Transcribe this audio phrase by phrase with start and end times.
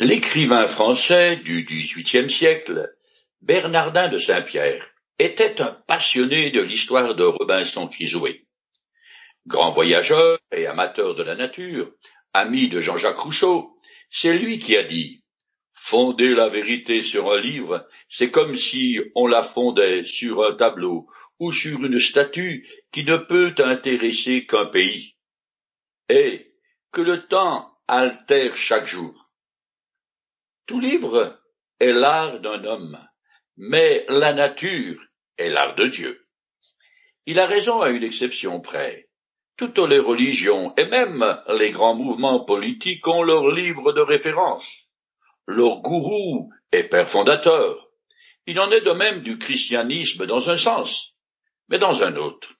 [0.00, 2.92] L'écrivain français du XVIIIe siècle,
[3.42, 8.40] Bernardin de Saint-Pierre, était un passionné de l'histoire de Robinson Crusoe.
[9.46, 11.92] Grand voyageur et amateur de la nature,
[12.32, 13.76] ami de Jean-Jacques Rousseau,
[14.10, 15.22] c'est lui qui a dit
[15.74, 21.06] Fonder la vérité sur un livre, c'est comme si on la fondait sur un tableau
[21.38, 25.14] ou sur une statue qui ne peut intéresser qu'un pays.
[26.08, 26.52] Et
[26.90, 29.23] que le temps altère chaque jour.
[30.66, 31.38] Tout livre
[31.78, 32.98] est l'art d'un homme,
[33.56, 34.98] mais la nature
[35.36, 36.26] est l'art de Dieu.
[37.26, 39.08] Il a raison à une exception près.
[39.56, 44.88] Toutes les religions et même les grands mouvements politiques ont leur livre de référence,
[45.46, 47.88] leur gourou et père fondateur.
[48.46, 51.14] Il en est de même du christianisme dans un sens,
[51.68, 52.54] mais dans un autre.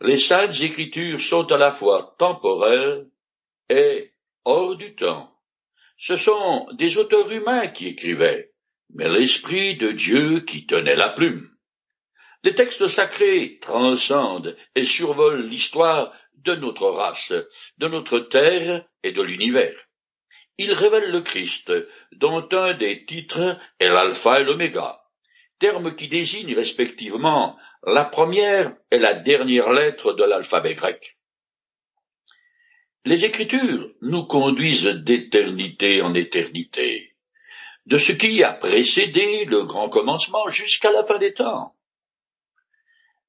[0.00, 3.08] Les saintes écritures sont à la fois temporelles
[3.68, 4.12] et
[4.44, 5.36] hors du temps.
[6.02, 8.52] Ce sont des auteurs humains qui écrivaient,
[8.94, 11.46] mais l'Esprit de Dieu qui tenait la plume.
[12.42, 17.34] Les textes sacrés transcendent et survolent l'histoire de notre race,
[17.76, 19.78] de notre terre et de l'univers.
[20.56, 21.70] Ils révèlent le Christ,
[22.12, 25.02] dont un des titres est l'alpha et l'oméga,
[25.58, 31.19] termes qui désignent respectivement la première et la dernière lettre de l'alphabet grec.
[33.06, 37.16] Les Écritures nous conduisent d'éternité en éternité,
[37.86, 41.74] de ce qui a précédé le grand commencement jusqu'à la fin des temps,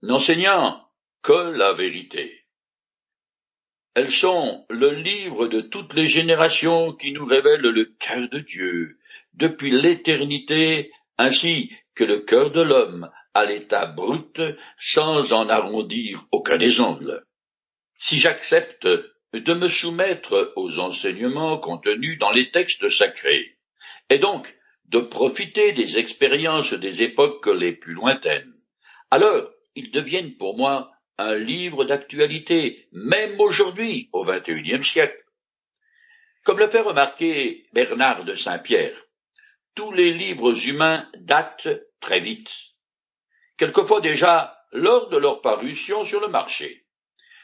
[0.01, 0.85] n'enseignant
[1.21, 2.43] que la vérité.
[3.93, 8.99] Elles sont le livre de toutes les générations qui nous révèlent le cœur de Dieu,
[9.35, 14.41] depuis l'éternité, ainsi que le cœur de l'homme à l'état brut,
[14.77, 17.25] sans en arrondir aucun des ongles.
[17.97, 18.87] Si j'accepte
[19.33, 23.57] de me soumettre aux enseignements contenus dans les textes sacrés,
[24.09, 24.53] et donc
[24.85, 28.53] de profiter des expériences des époques les plus lointaines.
[29.09, 35.23] Alors, ils deviennent pour moi un livre d'actualité, même aujourd'hui, au XXIe siècle.
[36.43, 38.97] Comme le fait remarquer Bernard de Saint-Pierre,
[39.75, 41.69] tous les livres humains datent
[41.99, 42.51] très vite,
[43.57, 46.85] quelquefois déjà lors de leur parution sur le marché.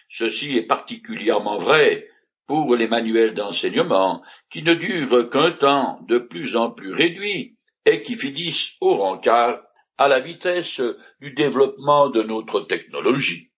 [0.10, 2.08] Ceci est particulièrement vrai
[2.48, 8.02] pour les manuels d'enseignement, qui ne durent qu'un temps de plus en plus réduit et
[8.02, 9.62] qui finissent au rencard
[9.98, 10.82] à la vitesse
[11.20, 13.52] du développement de notre technologie.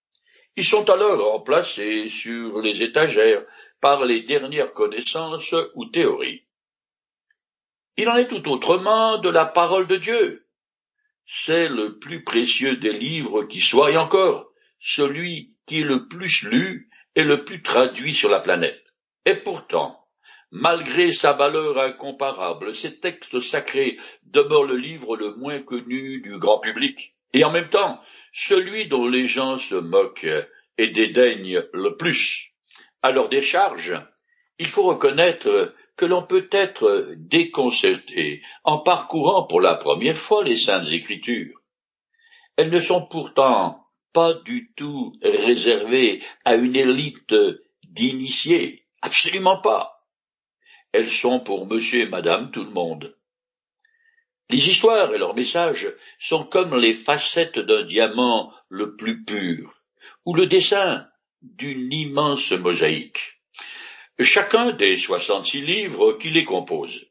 [0.56, 3.46] Ils sont alors remplacés sur les étagères
[3.80, 6.46] par les dernières connaissances ou théories.
[7.98, 10.48] Il en est tout autrement de la parole de Dieu.
[11.26, 16.42] C'est le plus précieux des livres qui soit et encore celui qui est le plus
[16.50, 18.84] lu et le plus traduit sur la planète.
[19.28, 20.04] Et pourtant,
[20.50, 26.60] malgré sa valeur incomparable, ces textes sacrés demeurent le livre le moins connu du grand
[26.60, 28.02] public, et en même temps
[28.34, 30.48] celui dont les gens se moquent
[30.80, 32.50] et dédaignent le plus.
[33.04, 33.96] À leur décharge,
[34.58, 40.58] il faut reconnaître que l'on peut être déconcerté en parcourant pour la première fois les
[40.58, 41.62] saintes écritures.
[42.58, 47.36] Elles ne sont pourtant pas du tout réservées à une élite
[47.84, 50.08] d'initiés, absolument pas.
[50.92, 53.16] Elles sont pour monsieur et madame tout le monde.
[54.50, 59.84] Les histoires et leurs messages sont comme les facettes d'un diamant le plus pur,
[60.26, 61.08] ou le dessin
[61.42, 63.42] d'une immense mosaïque.
[64.20, 67.06] Chacun des soixante-six livres qui les composent,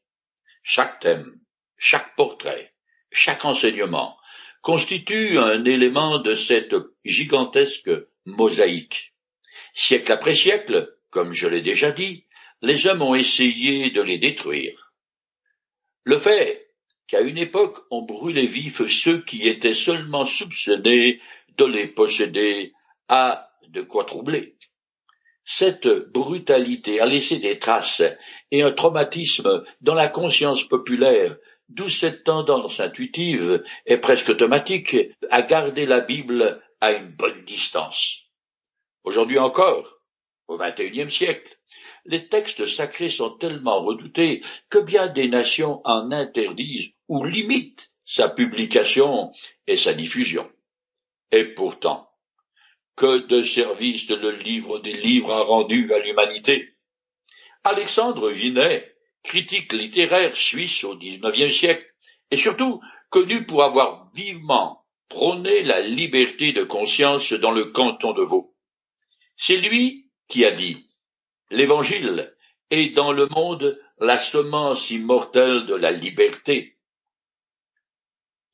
[0.63, 1.41] chaque thème,
[1.79, 2.75] chaque portrait,
[3.13, 4.18] chaque enseignement,
[4.63, 6.75] constitue un élément de cette
[7.05, 7.91] gigantesque
[8.25, 9.15] mosaïque.
[9.75, 12.25] Siècle après siècle, comme je l'ai déjà dit,
[12.63, 14.93] les hommes ont essayé de les détruire.
[16.05, 16.71] Le fait
[17.07, 21.21] qu'à une époque on brûlait vifs ceux qui étaient seulement soupçonnés
[21.57, 22.73] de les posséder
[23.09, 24.57] a de quoi troubler.
[25.45, 28.03] Cette brutalité a laissé des traces
[28.51, 31.37] et un traumatisme dans la conscience populaire
[31.69, 34.97] D'où cette tendance intuitive et presque automatique
[35.31, 38.23] à garder la Bible à une bonne distance.
[39.05, 40.00] Aujourd'hui encore,
[40.47, 41.59] au XXIe siècle,
[42.06, 48.31] les textes sacrés sont tellement redoutés que bien des nations en interdisent ou limitent sa
[48.31, 49.32] publication
[49.67, 50.50] et sa diffusion.
[51.31, 52.09] Et pourtant,
[52.97, 56.75] que de services le livre des livres a rendu à l'humanité.
[57.62, 61.87] Alexandre Vinet critique littéraire suisse au XIXe siècle,
[62.31, 62.81] et surtout
[63.11, 68.55] connu pour avoir vivement prôné la liberté de conscience dans le canton de Vaud.
[69.37, 70.87] C'est lui qui a dit
[71.50, 72.35] L'Évangile
[72.70, 76.76] et dans le monde la semence immortelle de la liberté.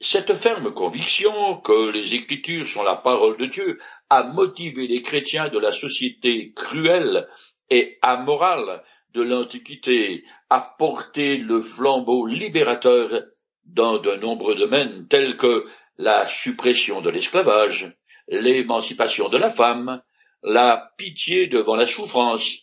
[0.00, 3.80] Cette ferme conviction que les Écritures sont la parole de Dieu
[4.10, 7.28] a motivé les chrétiens de la société cruelle
[7.70, 8.84] et amorale
[9.14, 13.24] de l'Antiquité à porter le flambeau libérateur
[13.64, 15.66] dans de nombreux domaines tels que
[15.96, 17.92] la suppression de l'esclavage,
[18.28, 20.02] l'émancipation de la femme,
[20.42, 22.58] la pitié devant la souffrance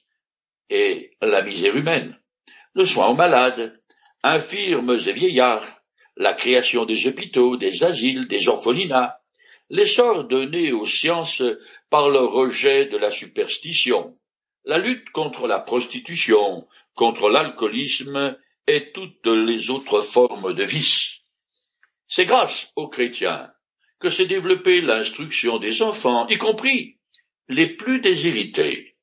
[0.69, 2.17] et la misère humaine,
[2.75, 3.79] le soin aux malades,
[4.23, 5.81] infirmes et vieillards,
[6.17, 9.17] la création des hôpitaux, des asiles, des orphelinats,
[9.69, 11.41] l'essor donné aux sciences
[11.89, 14.17] par le rejet de la superstition,
[14.65, 18.37] la lutte contre la prostitution, contre l'alcoolisme
[18.67, 21.19] et toutes les autres formes de vice.
[22.07, 23.51] C'est grâce aux chrétiens
[23.99, 26.97] que s'est développée l'instruction des enfants, y compris
[27.47, 28.95] les plus déshérités.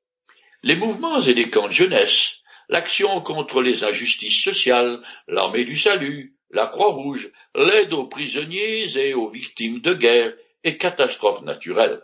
[0.63, 2.39] Les mouvements et les camps de jeunesse,
[2.69, 9.31] l'action contre les injustices sociales, l'armée du salut, la Croix-Rouge, l'aide aux prisonniers et aux
[9.31, 10.35] victimes de guerre
[10.65, 12.03] et catastrophes naturelles.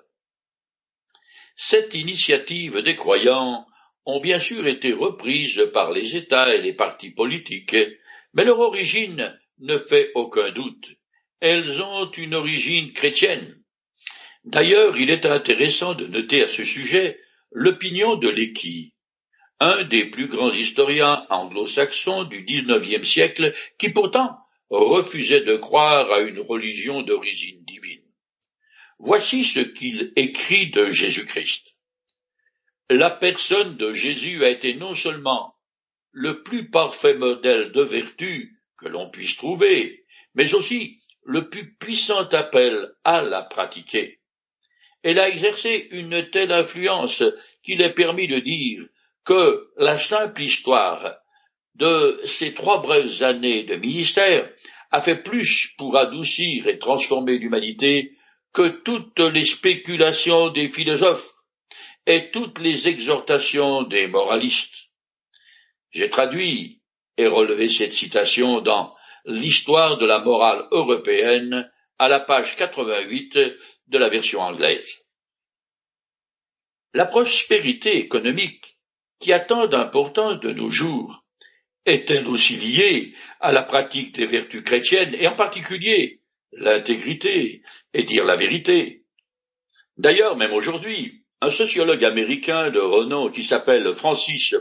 [1.56, 3.66] Cette initiative des croyants
[4.06, 7.76] ont bien sûr été reprises par les États et les partis politiques,
[8.32, 10.96] mais leur origine ne fait aucun doute.
[11.40, 13.62] Elles ont une origine chrétienne.
[14.44, 17.20] D'ailleurs, il est intéressant de noter à ce sujet
[17.52, 18.94] l'opinion de Lecky,
[19.60, 24.36] un des plus grands historiens anglo-saxons du XIXe siècle, qui pourtant
[24.70, 28.03] refusait de croire à une religion d'origine divine.
[28.98, 31.74] Voici ce qu'il écrit de Jésus-Christ.
[32.90, 35.54] La personne de Jésus a été non seulement
[36.12, 40.04] le plus parfait modèle de vertu que l'on puisse trouver,
[40.34, 44.20] mais aussi le plus puissant appel à la pratiquer.
[45.02, 47.22] Elle a exercé une telle influence
[47.62, 48.86] qu'il est permis de dire
[49.24, 51.16] que la simple histoire
[51.74, 54.50] de ces trois brèves années de ministère
[54.90, 58.13] a fait plus pour adoucir et transformer l'humanité
[58.54, 61.34] que toutes les spéculations des philosophes
[62.06, 64.88] et toutes les exhortations des moralistes.
[65.90, 66.80] J'ai traduit
[67.18, 68.94] et relevé cette citation dans
[69.26, 73.38] L'histoire de la morale européenne à la page 88
[73.86, 74.98] de la version anglaise.
[76.92, 78.76] La prospérité économique,
[79.20, 81.24] qui a tant d'importance de nos jours,
[81.86, 86.20] est-elle aussi liée à la pratique des vertus chrétiennes et en particulier
[86.56, 87.62] l'intégrité
[87.92, 89.04] et dire la vérité
[89.96, 94.54] D'ailleurs, même aujourd'hui, un sociologue américain de renom qui s'appelle Francis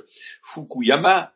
[0.44, 1.34] Fukuyama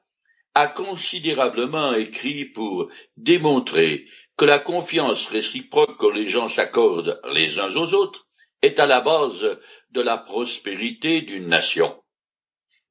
[0.54, 4.06] a considérablement écrit pour démontrer
[4.38, 8.28] que la confiance réciproque que les gens s'accordent les uns aux autres
[8.62, 9.58] est à la base
[9.92, 12.04] de la prospérité d'une nation.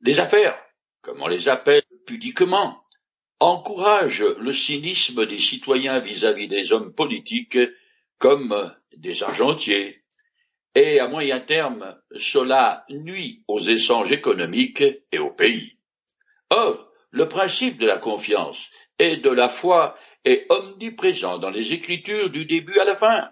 [0.01, 0.59] Les affaires,
[1.03, 2.86] comme on les appelle pudiquement,
[3.41, 7.59] encouragent le cynisme des citoyens vis-à-vis des hommes politiques
[8.19, 10.03] comme des argentiers,
[10.75, 15.79] et à moyen terme, cela nuit aux échanges économiques et au pays.
[16.50, 18.59] Or, le principe de la confiance
[18.99, 23.31] et de la foi est omniprésent dans les Écritures du début à la fin.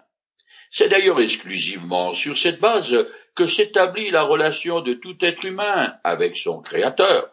[0.71, 2.95] C'est d'ailleurs exclusivement sur cette base
[3.35, 7.29] que s'établit la relation de tout être humain avec son Créateur.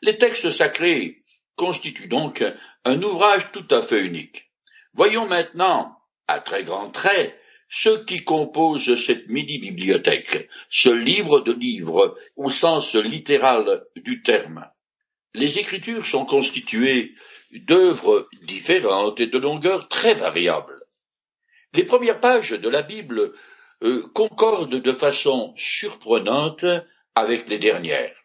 [0.00, 1.21] Les textes sacrés
[1.56, 2.44] constituent donc
[2.84, 4.50] un ouvrage tout à fait unique.
[4.94, 5.96] Voyons maintenant,
[6.28, 7.38] à très grands traits,
[7.68, 14.68] ce qui compose cette mini-bibliothèque, ce livre de livres au sens littéral du terme.
[15.34, 17.14] Les Écritures sont constituées
[17.50, 20.82] d'œuvres différentes et de longueurs très variables.
[21.72, 23.32] Les premières pages de la Bible
[23.82, 26.66] euh, concordent de façon surprenante
[27.14, 28.21] avec les dernières.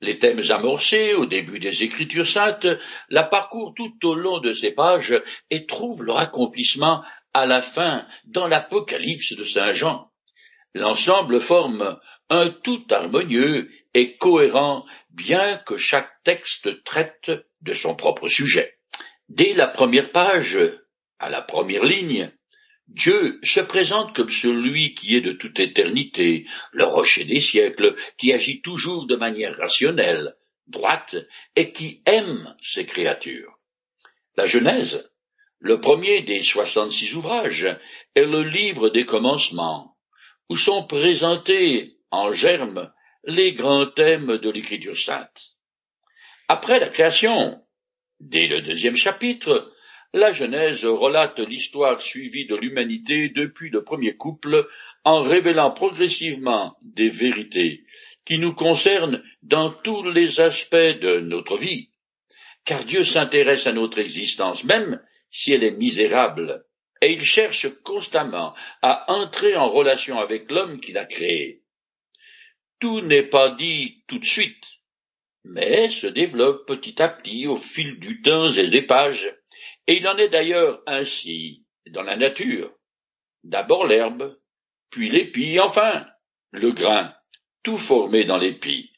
[0.00, 2.66] Les thèmes amorcés au début des Écritures saintes
[3.08, 5.20] la parcourent tout au long de ces pages
[5.50, 10.10] et trouvent leur accomplissement à la fin dans l'Apocalypse de Saint Jean.
[10.74, 11.98] L'ensemble forme
[12.30, 18.76] un tout harmonieux et cohérent, bien que chaque texte traite de son propre sujet.
[19.28, 20.58] Dès la première page,
[21.18, 22.32] à la première ligne,
[22.88, 28.32] Dieu se présente comme celui qui est de toute éternité, le rocher des siècles, qui
[28.32, 30.36] agit toujours de manière rationnelle,
[30.66, 31.16] droite,
[31.56, 33.58] et qui aime ses créatures.
[34.36, 35.10] La Genèse,
[35.60, 37.78] le premier des soixante-six ouvrages,
[38.14, 39.96] est le livre des commencements,
[40.50, 42.92] où sont présentés en germe
[43.24, 45.56] les grands thèmes de l'écriture sainte.
[46.48, 47.64] Après la création,
[48.20, 49.72] dès le deuxième chapitre,
[50.14, 54.68] la Genèse relate l'histoire suivie de l'humanité depuis le premier couple
[55.02, 57.84] en révélant progressivement des vérités
[58.24, 61.90] qui nous concernent dans tous les aspects de notre vie,
[62.64, 66.64] car Dieu s'intéresse à notre existence, même si elle est misérable,
[67.02, 71.64] et il cherche constamment à entrer en relation avec l'homme qu'il a créé.
[72.78, 74.64] Tout n'est pas dit tout de suite,
[75.42, 79.34] mais se développe petit à petit au fil du temps et des pages,
[79.86, 82.72] et il en est d'ailleurs ainsi dans la nature.
[83.42, 84.36] D'abord l'herbe,
[84.90, 86.06] puis l'épi, enfin
[86.50, 87.12] le grain,
[87.62, 88.92] tout formé dans l'épi.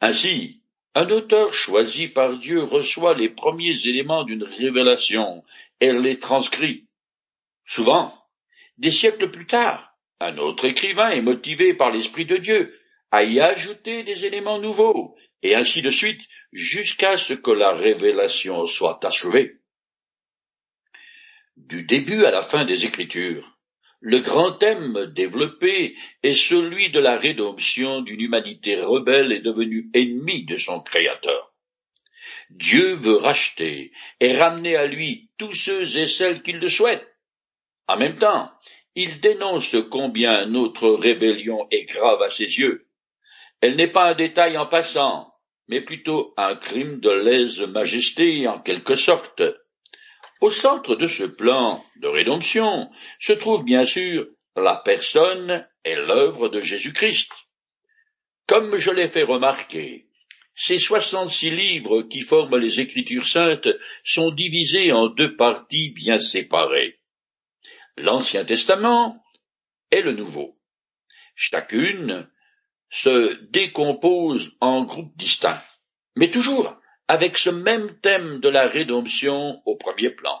[0.00, 0.62] Ainsi,
[0.94, 5.44] un auteur choisi par Dieu reçoit les premiers éléments d'une révélation
[5.80, 6.88] et les transcrit.
[7.64, 8.12] Souvent,
[8.78, 12.78] des siècles plus tard, un autre écrivain est motivé par l'Esprit de Dieu
[13.10, 16.20] à y ajouter des éléments nouveaux, et ainsi de suite,
[16.52, 19.61] jusqu'à ce que la révélation soit achevée.
[21.56, 23.58] Du début à la fin des Écritures,
[24.00, 30.44] le grand thème développé est celui de la rédemption d'une humanité rebelle et devenue ennemie
[30.44, 31.52] de son Créateur.
[32.48, 37.06] Dieu veut racheter et ramener à lui tous ceux et celles qui le souhaitent.
[37.86, 38.50] En même temps,
[38.94, 42.88] il dénonce combien notre rébellion est grave à ses yeux.
[43.60, 45.34] Elle n'est pas un détail en passant,
[45.68, 49.42] mais plutôt un crime de lèse-majesté en quelque sorte.
[50.42, 56.48] Au centre de ce plan de rédemption se trouve bien sûr la personne et l'œuvre
[56.48, 57.30] de Jésus-Christ.
[58.48, 60.08] Comme je l'ai fait remarquer,
[60.56, 63.68] ces soixante-six livres qui forment les Écritures saintes
[64.02, 66.98] sont divisés en deux parties bien séparées.
[67.96, 69.22] L'Ancien Testament
[69.92, 70.58] et le Nouveau.
[71.36, 72.28] Chacune
[72.90, 75.62] se décompose en groupes distincts,
[76.16, 76.81] mais toujours
[77.12, 80.40] avec ce même thème de la rédemption au premier plan.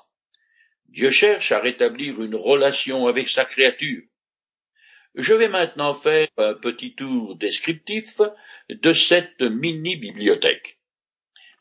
[0.86, 4.00] Dieu cherche à rétablir une relation avec sa créature.
[5.14, 8.22] Je vais maintenant faire un petit tour descriptif
[8.70, 10.78] de cette mini-bibliothèque.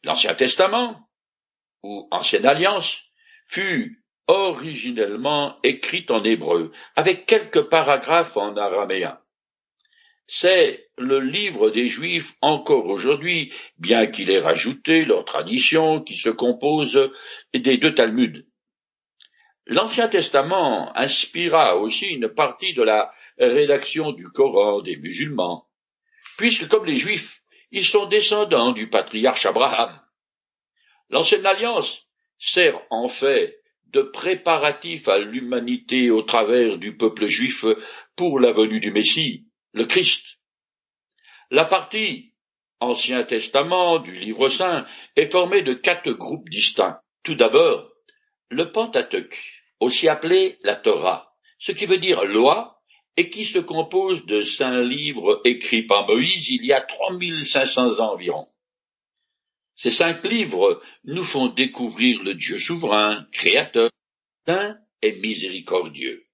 [0.05, 1.09] L'Ancien Testament,
[1.83, 3.03] ou Ancienne Alliance,
[3.45, 9.20] fut originellement écrit en hébreu, avec quelques paragraphes en araméen.
[10.33, 16.29] C'est le livre des Juifs encore aujourd'hui, bien qu'il ait rajouté leur tradition qui se
[16.29, 17.11] compose
[17.53, 18.45] des deux Talmuds.
[19.65, 25.67] L'Ancien Testament inspira aussi une partie de la rédaction du Coran des musulmans,
[26.37, 29.99] puisque comme les Juifs, ils sont descendants du patriarche Abraham.
[31.09, 32.07] L'Ancienne Alliance
[32.39, 37.65] sert en fait de préparatif à l'humanité au travers du peuple juif
[38.15, 40.39] pour la venue du Messie le Christ.
[41.49, 42.33] La partie
[42.79, 44.85] Ancien Testament du Livre saint
[45.15, 46.99] est formée de quatre groupes distincts.
[47.23, 47.91] Tout d'abord,
[48.49, 49.39] le Pentateuque,
[49.79, 52.81] aussi appelé la Torah, ce qui veut dire loi,
[53.17, 58.13] et qui se compose de cinq livres écrits par Moïse il y a 3500 ans
[58.13, 58.47] environ.
[59.75, 63.89] Ces cinq livres nous font découvrir le Dieu souverain, créateur,
[64.47, 66.25] saint et miséricordieux.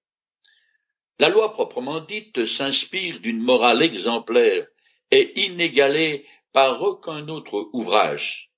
[1.20, 4.66] La loi proprement dite s'inspire d'une morale exemplaire
[5.10, 8.50] et inégalée par aucun autre ouvrage.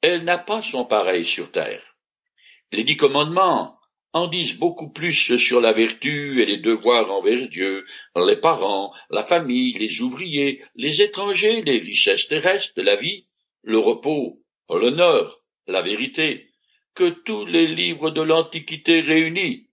[0.00, 1.82] Elle n'a pas son pareil sur terre.
[2.72, 3.76] Les dix commandements
[4.14, 7.84] en disent beaucoup plus sur la vertu et les devoirs envers Dieu,
[8.16, 13.26] les parents, la famille, les ouvriers, les étrangers, les richesses terrestres, la vie,
[13.62, 16.48] le repos, l'honneur, la vérité,
[16.94, 19.65] que tous les livres de l'Antiquité réunis,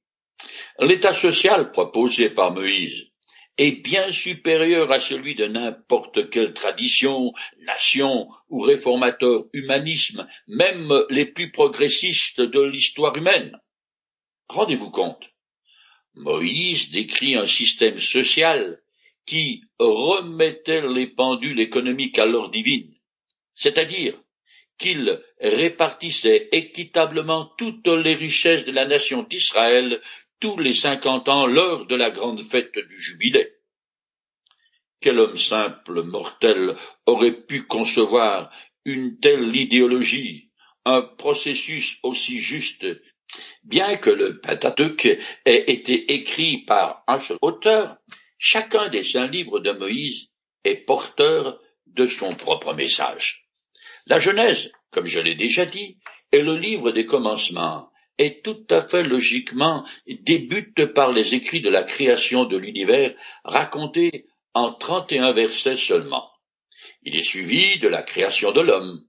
[0.79, 3.13] L'état social proposé par Moïse
[3.57, 11.25] est bien supérieur à celui de n'importe quelle tradition, nation ou réformateur humanisme, même les
[11.25, 13.57] plus progressistes de l'histoire humaine.
[14.47, 15.29] Rendez-vous compte.
[16.15, 18.79] Moïse décrit un système social
[19.25, 22.93] qui remettait les pendules économiques à l'ordre divine,
[23.55, 24.19] c'est-à-dire
[24.77, 30.01] qu'il répartissait équitablement toutes les richesses de la nation d'Israël
[30.43, 33.53] tous les cinquante ans lors de la grande fête du jubilé.
[34.99, 38.51] Quel homme simple, mortel, aurait pu concevoir
[38.83, 40.49] une telle idéologie,
[40.83, 42.85] un processus aussi juste,
[43.63, 47.95] bien que le Pentateuque ait été écrit par un seul auteur,
[48.37, 50.27] chacun des cinq livres de Moïse
[50.65, 51.57] est porteur
[51.87, 53.47] de son propre message.
[54.07, 55.99] La Genèse, comme je l'ai déjà dit,
[56.33, 61.69] est le livre des commencements, et tout à fait logiquement débute par les écrits de
[61.69, 66.29] la création de l'univers racontés en trente et un versets seulement.
[67.03, 69.01] Il est suivi de la création de l'homme.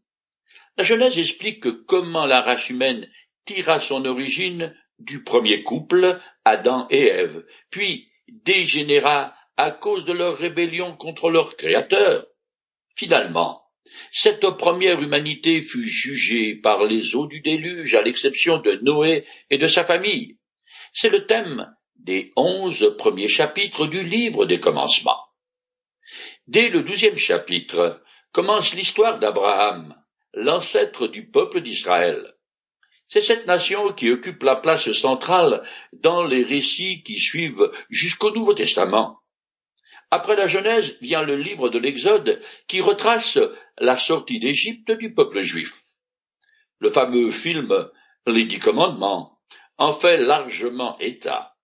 [0.77, 3.09] La Genèse explique comment la race humaine
[3.45, 10.37] tira son origine du premier couple, Adam et Ève, puis dégénéra à cause de leur
[10.37, 12.27] rébellion contre leur Créateur.
[12.97, 13.63] Finalement,
[14.11, 19.59] cette première humanité fut jugée par les eaux du déluge à l'exception de Noé et
[19.59, 20.38] de sa famille.
[20.93, 25.21] C'est le thème des onze premiers chapitres du livre des commencements.
[26.47, 29.95] Dès le douzième chapitre commence l'histoire d'Abraham,
[30.35, 32.35] l'ancêtre du peuple d'Israël.
[33.07, 35.62] C'est cette nation qui occupe la place centrale
[35.93, 39.21] dans les récits qui suivent jusqu'au Nouveau Testament.
[40.14, 43.37] Après la Genèse vient le livre de l'Exode qui retrace
[43.78, 45.87] la sortie d'Égypte du peuple juif.
[46.78, 47.90] Le fameux film
[48.25, 49.40] Les Dix Commandements
[49.76, 51.56] en fait largement état.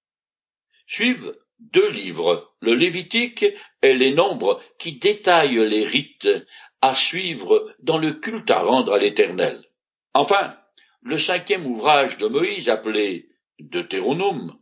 [0.89, 3.45] Suivent deux livres, le Lévitique
[3.83, 6.29] et les Nombres, qui détaillent les rites
[6.81, 9.65] à suivre dans le culte à rendre à l'Éternel.
[10.13, 10.57] Enfin,
[11.03, 13.29] le cinquième ouvrage de Moïse appelé
[13.61, 14.60] Deutéronome,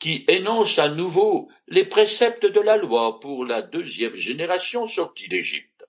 [0.00, 5.84] qui énonce à nouveau les préceptes de la loi pour la deuxième génération sortie d'Égypte.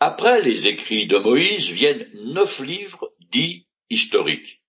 [0.00, 4.62] Après les écrits de Moïse viennent neuf livres dits historiques.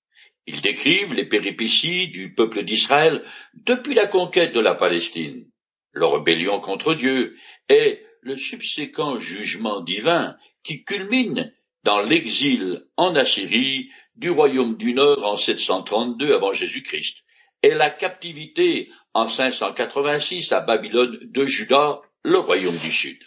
[0.48, 5.48] Ils décrivent les péripéties du peuple d'Israël depuis la conquête de la Palestine,
[5.93, 7.38] leur rébellion contre Dieu
[7.69, 11.53] et le subséquent jugement divin qui culmine
[11.84, 17.24] dans l'exil en Assyrie du royaume du Nord en 732 avant Jésus-Christ
[17.63, 23.20] et la captivité en 586 à Babylone de Juda, le royaume du Sud.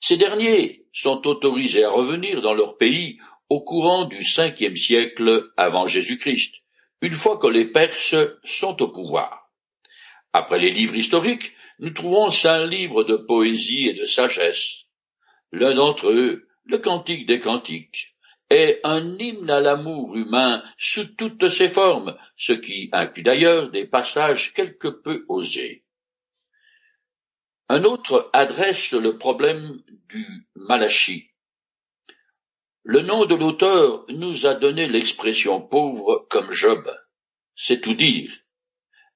[0.00, 5.86] Ces derniers sont autorisés à revenir dans leur pays au courant du cinquième siècle avant
[5.86, 6.62] Jésus-Christ,
[7.00, 9.50] une fois que les Perses sont au pouvoir.
[10.32, 14.84] Après les livres historiques, nous trouvons cinq livres de poésie et de sagesse.
[15.52, 18.14] L'un d'entre eux, le Cantique des Cantiques,
[18.50, 23.86] est un hymne à l'amour humain sous toutes ses formes, ce qui inclut d'ailleurs des
[23.86, 25.84] passages quelque peu osés.
[27.68, 31.30] Un autre adresse le problème du Malachi.
[32.82, 36.88] Le nom de l'auteur nous a donné l'expression pauvre comme Job.
[37.54, 38.32] C'est tout dire.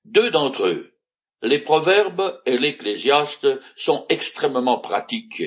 [0.05, 0.93] Deux d'entre eux,
[1.41, 5.43] les proverbes et l'ecclésiaste, sont extrêmement pratiques,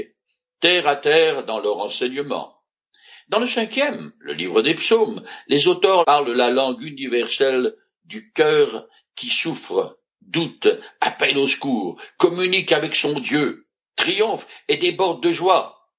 [0.60, 2.55] terre à terre dans leur enseignement.
[3.28, 8.88] Dans le cinquième, le livre des psaumes, les auteurs parlent la langue universelle du cœur
[9.16, 10.68] qui souffre, doute,
[11.02, 15.90] appelle au secours, communique avec son Dieu, triomphe et déborde de joie.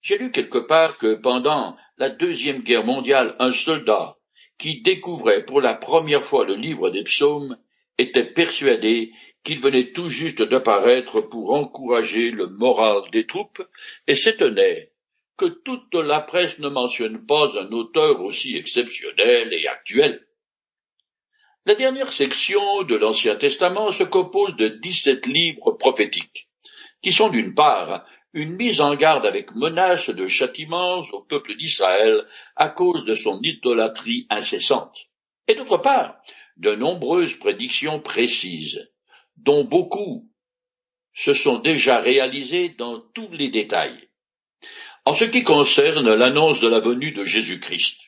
[0.00, 4.16] J'ai lu quelque part que pendant la Deuxième Guerre mondiale, un soldat
[4.56, 7.58] qui découvrait pour la première fois le livre des psaumes
[7.98, 9.12] était persuadé
[9.44, 13.62] qu'il venait tout juste de paraître pour encourager le moral des troupes
[14.06, 14.92] et s'étonnait
[15.46, 20.26] toute la presse ne mentionne pas un auteur aussi exceptionnel et actuel.
[21.66, 26.48] La dernière section de l'Ancien Testament se compose de dix-sept livres prophétiques,
[27.02, 32.26] qui sont d'une part une mise en garde avec menace de châtiments au peuple d'Israël
[32.56, 35.06] à cause de son idolâtrie incessante,
[35.48, 36.20] et d'autre part
[36.56, 38.90] de nombreuses prédictions précises,
[39.36, 40.30] dont beaucoup
[41.12, 44.09] se sont déjà réalisées dans tous les détails.
[45.06, 47.98] En ce qui concerne l'annonce de la venue de Jésus-Christ,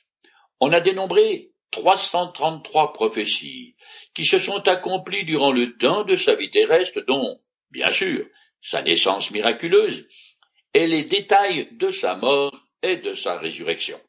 [0.60, 3.76] on a dénombré 333 prophéties
[4.14, 8.26] qui se sont accomplies durant le temps de sa vie terrestre, dont, bien sûr,
[8.60, 10.06] sa naissance miraculeuse
[10.74, 14.00] et les détails de sa mort et de sa résurrection.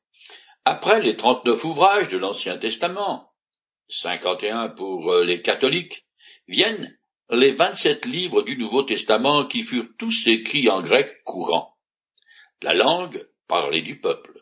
[0.66, 3.30] Après les trente-neuf ouvrages de l'Ancien Testament,
[3.88, 6.06] cinquante et un pour euh, les catholiques,
[6.48, 6.98] viennent
[7.30, 11.73] les vingt-sept livres du Nouveau Testament qui furent tous écrits en grec courant.
[12.64, 14.42] La langue parlée du peuple.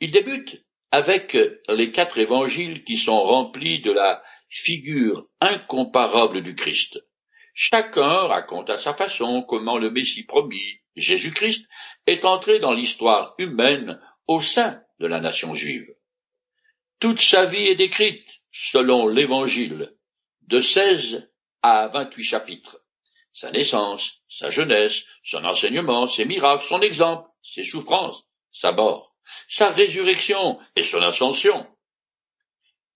[0.00, 1.34] Ils débutent avec
[1.66, 7.02] les quatre évangiles qui sont remplis de la figure incomparable du Christ.
[7.54, 11.66] Chacun raconte à sa façon comment le Messie promis, Jésus-Christ,
[12.06, 15.88] est entré dans l'histoire humaine au sein de la nation juive.
[17.00, 19.94] Toute sa vie est décrite, selon l'Évangile,
[20.48, 21.30] de seize
[21.62, 22.78] à vingt-huit chapitres.
[23.36, 29.16] Sa naissance, sa jeunesse, son enseignement, ses miracles, son exemple, ses souffrances, sa mort
[29.48, 31.66] sa résurrection et son ascension.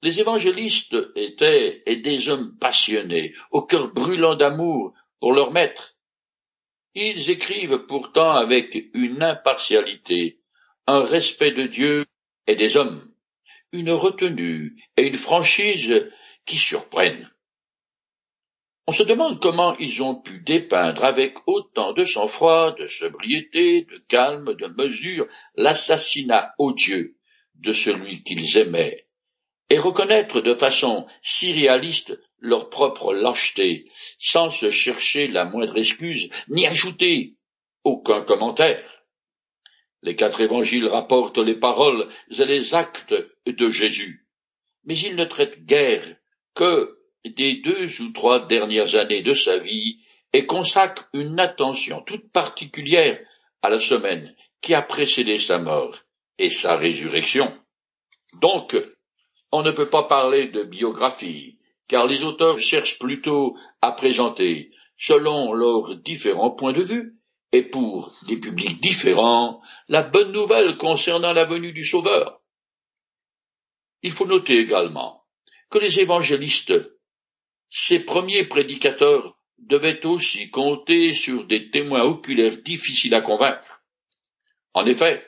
[0.02, 5.96] Les évangélistes étaient des hommes passionnés, au cœur brûlant d'amour pour leur maître.
[6.94, 10.40] Ils écrivent pourtant avec une impartialité,
[10.86, 12.06] un respect de Dieu
[12.46, 13.12] et des hommes,
[13.72, 16.10] une retenue et une franchise
[16.46, 17.30] qui surprennent.
[18.90, 23.98] On se demande comment ils ont pu dépeindre avec autant de sang-froid, de sobriété, de
[24.08, 27.14] calme, de mesure, l'assassinat odieux
[27.54, 29.06] de celui qu'ils aimaient,
[29.68, 33.84] et reconnaître de façon si réaliste leur propre lâcheté,
[34.18, 37.36] sans se chercher la moindre excuse, ni ajouter
[37.84, 39.04] aucun commentaire.
[40.02, 43.14] Les quatre évangiles rapportent les paroles et les actes
[43.46, 44.26] de Jésus,
[44.82, 46.16] mais ils ne traitent guère
[46.56, 49.98] que des deux ou trois dernières années de sa vie
[50.32, 53.18] et consacrent une attention toute particulière
[53.62, 55.96] à la semaine qui a précédé sa mort
[56.38, 57.52] et sa résurrection.
[58.40, 58.76] Donc,
[59.52, 65.52] on ne peut pas parler de biographie, car les auteurs cherchent plutôt à présenter, selon
[65.52, 67.16] leurs différents points de vue,
[67.52, 72.40] et pour des publics différents, la bonne nouvelle concernant la venue du Sauveur.
[74.02, 75.24] Il faut noter également
[75.68, 76.72] que les évangélistes,
[77.70, 83.84] ces premiers prédicateurs, devaient aussi compter sur des témoins oculaires difficiles à convaincre.
[84.74, 85.24] En effet,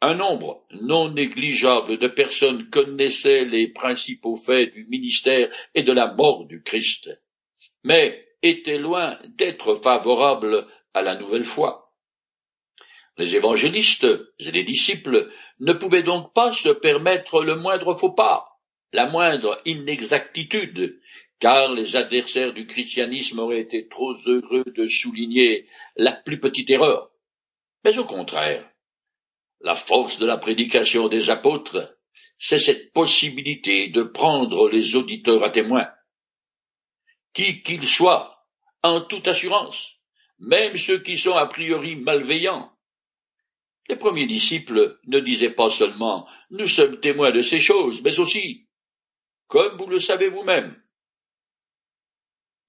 [0.00, 6.12] un nombre non négligeable de personnes connaissaient les principaux faits du ministère et de la
[6.12, 7.10] mort du Christ,
[7.84, 11.92] mais étaient loin d'être favorables à la nouvelle foi.
[13.16, 14.06] Les évangélistes
[14.38, 18.58] et les disciples ne pouvaient donc pas se permettre le moindre faux pas,
[18.92, 21.00] la moindre inexactitude,
[21.42, 27.10] car les adversaires du christianisme auraient été trop heureux de souligner la plus petite erreur.
[27.82, 28.70] Mais au contraire,
[29.60, 31.98] la force de la prédication des apôtres,
[32.38, 35.88] c'est cette possibilité de prendre les auditeurs à témoin.
[37.34, 38.46] Qui qu'ils soient,
[38.84, 39.96] en toute assurance,
[40.38, 42.70] même ceux qui sont a priori malveillants.
[43.88, 48.68] Les premiers disciples ne disaient pas seulement Nous sommes témoins de ces choses, mais aussi
[49.48, 50.80] Comme vous le savez vous-même.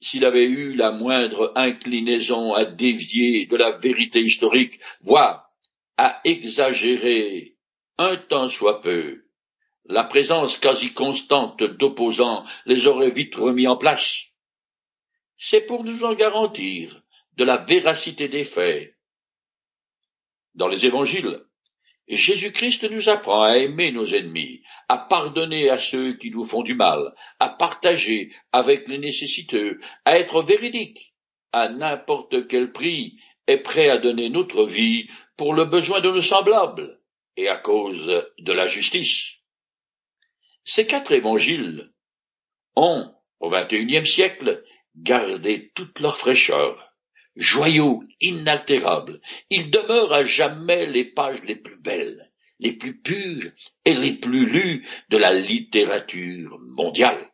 [0.03, 5.49] S'il avait eu la moindre inclinaison à dévier de la vérité historique, voire
[5.95, 7.55] à exagérer
[7.97, 9.23] un tant soit peu.
[9.85, 14.25] La présence quasi constante d'opposants les aurait vite remis en place.
[15.37, 17.01] C'est pour nous en garantir
[17.37, 18.97] de la véracité des faits.
[20.53, 21.45] Dans les évangiles,
[22.07, 26.75] Jésus-Christ nous apprend à aimer nos ennemis, à pardonner à ceux qui nous font du
[26.75, 31.15] mal, à partager avec les nécessiteux, à être véridique,
[31.51, 36.21] à n'importe quel prix, et prêt à donner notre vie pour le besoin de nos
[36.21, 36.99] semblables
[37.35, 39.35] et à cause de la justice.
[40.63, 41.91] Ces quatre évangiles
[42.75, 44.63] ont, au XXIe siècle,
[44.95, 46.92] gardé toute leur fraîcheur,
[47.35, 49.21] joyaux inaltérables.
[49.49, 53.51] Ils demeurent à jamais les pages les plus belles, les plus pures
[53.85, 57.32] et les plus lues de la littérature mondiale.